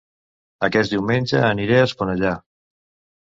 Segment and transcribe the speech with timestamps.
[0.67, 2.31] Aquest diumenge aniré a Esponellà